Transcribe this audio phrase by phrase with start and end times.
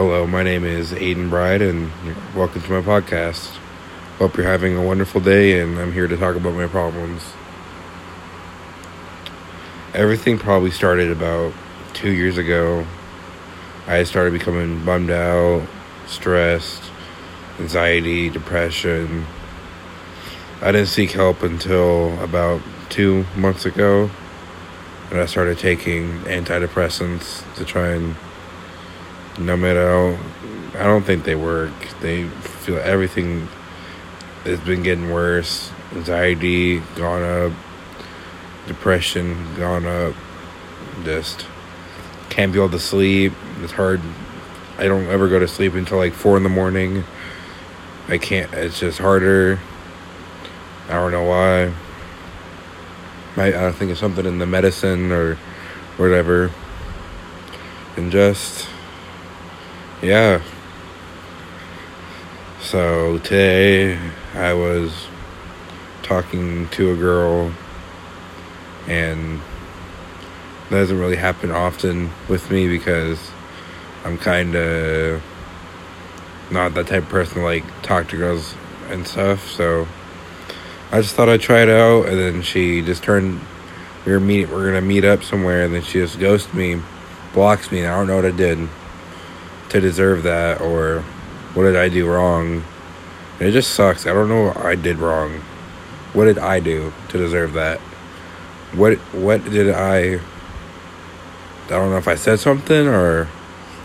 [0.00, 1.92] Hello, my name is Aiden Bride, and
[2.34, 3.48] welcome to my podcast.
[4.16, 7.22] Hope you're having a wonderful day, and I'm here to talk about my problems.
[9.92, 11.52] Everything probably started about
[11.92, 12.86] two years ago.
[13.86, 15.68] I started becoming bummed out,
[16.06, 16.82] stressed,
[17.58, 19.26] anxiety, depression.
[20.62, 24.08] I didn't seek help until about two months ago,
[25.10, 28.16] and I started taking antidepressants to try and
[29.38, 30.18] numb matter out.
[30.74, 31.72] I don't think they work.
[32.00, 33.48] They feel everything
[34.44, 35.70] has been getting worse.
[35.92, 37.52] Anxiety gone up,
[38.66, 40.14] depression gone up.
[41.04, 41.46] Just
[42.28, 43.32] can't be able to sleep.
[43.62, 44.00] It's hard.
[44.78, 47.04] I don't ever go to sleep until like four in the morning.
[48.08, 48.52] I can't.
[48.54, 49.58] It's just harder.
[50.88, 51.72] I don't know why.
[53.36, 55.36] I, I think it's something in the medicine or
[55.96, 56.50] whatever.
[57.96, 58.68] And just
[60.02, 60.40] yeah.
[62.62, 63.98] So today
[64.34, 65.08] I was
[66.02, 67.52] talking to a girl,
[68.88, 69.40] and
[70.70, 73.30] that doesn't really happen often with me because
[74.04, 75.22] I'm kind of
[76.50, 78.54] not that type of person to like talk to girls
[78.88, 79.50] and stuff.
[79.50, 79.86] So
[80.90, 83.40] I just thought I'd try it out, and then she just turned.
[84.06, 84.48] We were meet.
[84.48, 86.80] We're gonna meet up somewhere, and then she just ghosted me,
[87.34, 88.66] blocks me, and I don't know what I did
[89.70, 91.00] to deserve that or
[91.54, 92.64] what did I do wrong?
[93.38, 94.06] And it just sucks.
[94.06, 95.40] I don't know what I did wrong.
[96.12, 97.78] What did I do to deserve that?
[98.72, 100.20] What what did I
[101.66, 103.28] I don't know if I said something or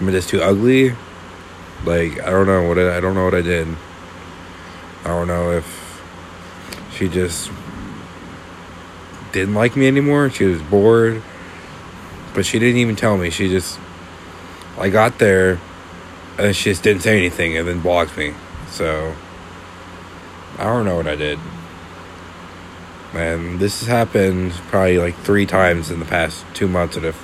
[0.00, 0.94] am I just too ugly?
[1.84, 3.68] Like I don't know what I, I don't know what I did.
[5.04, 6.02] I don't know if
[6.92, 7.50] she just
[9.32, 10.30] didn't like me anymore.
[10.30, 11.22] She was bored.
[12.34, 13.30] But she didn't even tell me.
[13.30, 13.78] She just
[14.78, 15.58] I got there
[16.38, 18.34] and she just didn't say anything and then blocked me.
[18.70, 19.14] So
[20.58, 21.38] I don't know what I did.
[23.12, 27.14] And this has happened probably like three times in the past two months, and it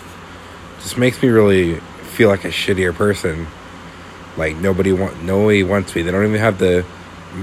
[0.80, 1.76] just makes me really
[2.14, 3.46] feel like a shittier person.
[4.36, 6.02] Like nobody want nobody wants me.
[6.02, 6.84] They don't even have the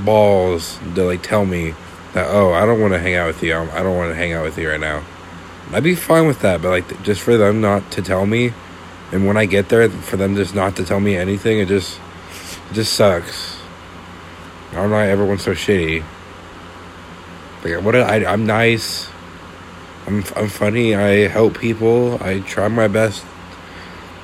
[0.03, 1.73] balls to like tell me
[2.13, 3.55] that oh I don't want to hang out with you.
[3.55, 5.03] I don't want to hang out with you right now.
[5.71, 8.53] I'd be fine with that, but like just for them not to tell me
[9.13, 11.99] and when I get there, for them just not to tell me anything, it just,
[12.71, 13.59] it just sucks.
[14.71, 16.03] I don't know why everyone's so shitty.
[17.63, 17.95] Like, what?
[17.95, 19.07] I, I'm nice.
[20.07, 20.95] I'm, I'm funny.
[20.95, 22.17] I help people.
[22.23, 23.23] I try my best.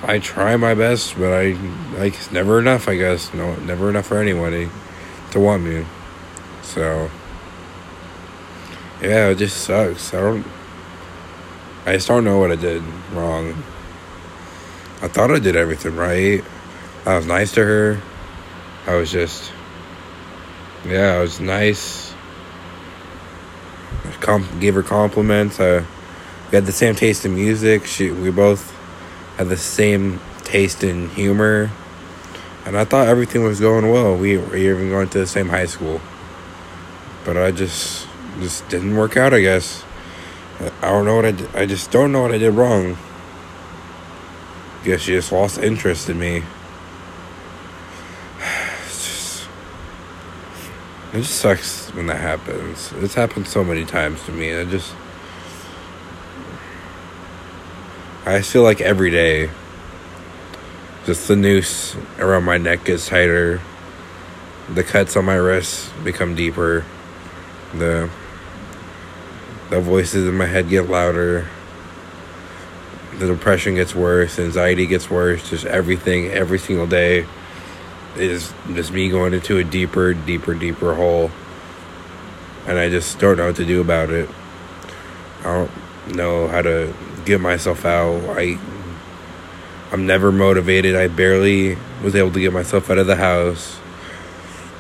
[0.02, 1.52] I try my best, but I
[2.00, 2.88] like it's never enough.
[2.88, 4.72] I guess no, never enough for anybody
[5.32, 5.86] to want me.
[6.64, 7.12] So
[9.04, 10.16] yeah, it just sucks.
[10.16, 10.48] I don't.
[11.86, 12.82] I just don't know what I did
[13.14, 13.64] wrong.
[15.02, 16.44] I thought I did everything right.
[17.06, 18.02] I was nice to her.
[18.86, 19.50] I was just,
[20.86, 22.14] yeah, I was nice.
[24.04, 25.58] I comp- gave her compliments.
[25.62, 27.86] I, we had the same taste in music.
[27.86, 28.76] She, we both
[29.38, 31.72] had the same taste in humor,
[32.66, 34.18] and I thought everything was going well.
[34.18, 36.02] We were even going to the same high school,
[37.24, 38.06] but I just,
[38.42, 39.34] just didn't work out.
[39.34, 39.86] I guess.
[40.82, 41.56] I don't know what I did.
[41.56, 42.98] I just don't know what I did wrong
[44.84, 46.44] guess she just lost interest in me.
[48.86, 49.48] Just,
[51.14, 52.94] it just sucks when that happens.
[52.98, 54.56] It's happened so many times to me.
[54.56, 54.94] I just,
[58.26, 59.50] I feel like every day,
[61.06, 63.62] just the noose around my neck gets tighter.
[64.70, 66.86] The cuts on my wrists become deeper.
[67.74, 68.10] The
[69.70, 71.48] the voices in my head get louder
[73.20, 77.26] the depression gets worse, anxiety gets worse, just everything every single day
[78.16, 81.30] is just me going into a deeper, deeper, deeper hole.
[82.66, 84.30] And I just don't know what to do about it.
[85.42, 86.94] I don't know how to
[87.26, 88.22] get myself out.
[88.38, 88.58] I
[89.92, 90.96] I'm never motivated.
[90.96, 93.80] I barely was able to get myself out of the house.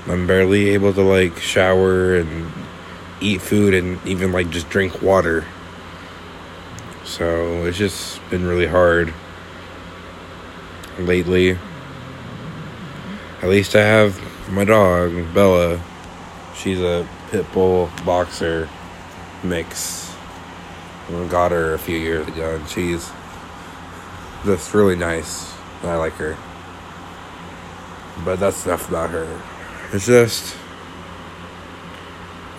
[0.07, 2.51] I'm barely able to like shower and
[3.19, 5.45] eat food and even like just drink water.
[7.09, 9.11] So it's just been really hard
[10.99, 11.57] lately.
[13.41, 14.21] At least I have
[14.51, 15.81] my dog, Bella.
[16.55, 18.69] She's a pit bull boxer
[19.43, 20.15] mix.
[21.09, 23.09] I got her a few years ago, and she's
[24.45, 25.51] just really nice.
[25.81, 26.37] I like her.
[28.23, 29.41] But that's enough about her.
[29.91, 30.55] It's just.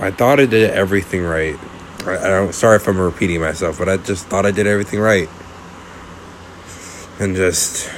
[0.00, 1.56] I thought I did everything right.
[2.06, 2.54] I, I don't.
[2.54, 5.28] Sorry if I'm repeating myself, but I just thought I did everything right,
[7.18, 7.90] and just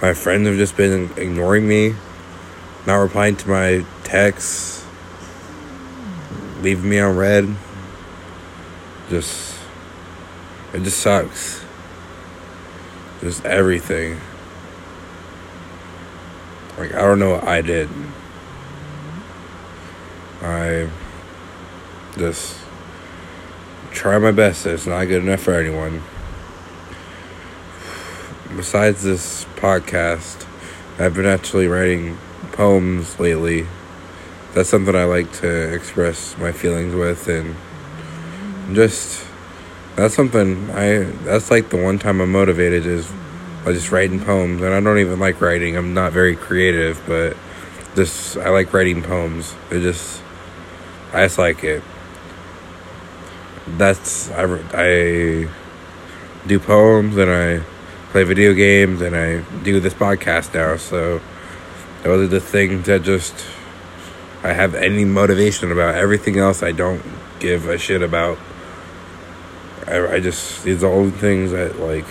[0.00, 1.96] My friends have just been ignoring me,
[2.86, 4.86] not replying to my texts,
[6.60, 7.52] leaving me on read.
[9.10, 9.58] Just,
[10.72, 11.64] it just sucks.
[13.20, 14.20] Just everything.
[16.78, 17.88] Like, I don't know what I did.
[20.42, 20.88] I
[22.18, 22.58] just
[23.90, 24.66] try my best.
[24.66, 26.02] It's not good enough for anyone.
[28.56, 30.46] Besides this podcast,
[30.98, 32.18] I've been actually writing
[32.52, 33.66] poems lately.
[34.54, 37.54] That's something I like to express my feelings with, and
[38.74, 39.24] just
[39.96, 41.04] that's something I.
[41.24, 43.10] That's like the one time I'm motivated is
[43.64, 45.76] by just writing poems, and I don't even like writing.
[45.76, 47.36] I'm not very creative, but
[47.94, 49.54] just I like writing poems.
[49.70, 50.22] It just
[51.12, 51.82] I just like it.
[53.76, 55.48] That's I I
[56.46, 57.60] do poems and I
[58.10, 60.76] play video games and I do this podcast now.
[60.76, 61.20] So
[62.02, 63.34] those are the things that just
[64.42, 65.94] I have any motivation about.
[65.94, 67.02] Everything else I don't
[67.40, 68.38] give a shit about.
[69.86, 72.06] I, I just these are all the things that like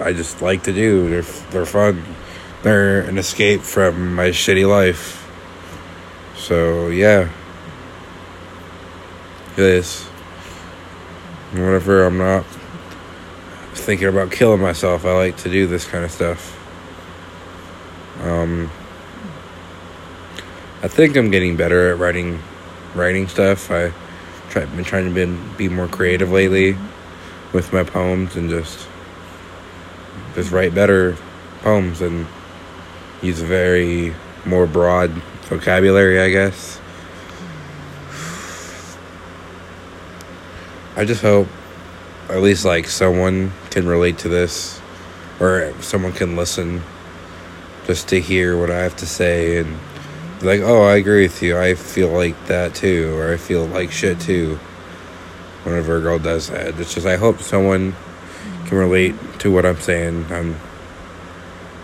[0.00, 1.10] I just like to do.
[1.10, 2.04] They're they're fun.
[2.62, 5.20] They're an escape from my shitty life.
[6.36, 7.28] So yeah.
[9.56, 10.04] This.
[11.52, 12.44] Whenever I'm not
[13.74, 16.58] thinking about killing myself, I like to do this kind of stuff.
[18.22, 18.70] Um,
[20.82, 22.40] I think I'm getting better at writing,
[22.94, 23.70] writing stuff.
[23.70, 23.92] I
[24.50, 26.76] try, been trying to be, be more creative lately
[27.52, 28.88] with my poems and just
[30.34, 31.16] just write better
[31.60, 32.26] poems and
[33.22, 34.14] use a very
[34.44, 35.10] more broad
[35.48, 36.80] vocabulary, I guess.
[40.96, 41.48] I just hope
[42.28, 44.80] at least like someone can relate to this
[45.40, 46.82] or someone can listen
[47.86, 49.78] just to hear what I have to say and
[50.42, 51.58] like, oh, I agree with you.
[51.58, 54.58] I feel like that too, or I feel like shit too.
[55.64, 57.94] Whenever a girl does that, it's just I hope someone
[58.66, 60.26] can relate to what I'm saying.
[60.30, 60.56] I'm,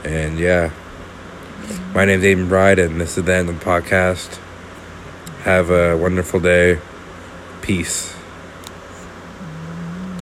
[0.04, 0.70] and yeah,
[1.94, 4.38] my name's Aiden Bride, and this is the end of the podcast.
[5.44, 6.78] Have a wonderful day.
[7.62, 8.19] Peace.